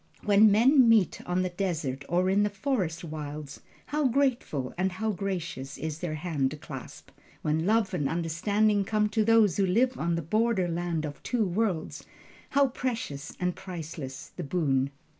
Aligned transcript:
When 0.23 0.51
men 0.51 0.89
meet 0.89 1.21
on 1.27 1.43
the 1.43 1.49
desert 1.51 2.03
or 2.09 2.27
in 2.27 2.41
the 2.41 2.49
forest 2.49 3.03
wilds, 3.03 3.59
how 3.85 4.07
grateful 4.07 4.73
and 4.75 4.93
how 4.93 5.11
gracious 5.11 5.77
is 5.77 5.99
their 5.99 6.15
hand 6.15 6.59
clasp! 6.59 7.11
When 7.43 7.67
love 7.67 7.93
and 7.93 8.09
understanding 8.09 8.83
come 8.83 9.09
to 9.09 9.23
those 9.23 9.57
who 9.57 9.65
live 9.67 9.99
on 9.99 10.15
the 10.15 10.23
border 10.23 10.67
land 10.67 11.05
of 11.05 11.21
two 11.21 11.45
worlds, 11.45 12.03
how 12.49 12.69
precious 12.69 13.37
and 13.39 13.55
priceless 13.55 14.29
the 14.35 14.43
boon! 14.43 14.89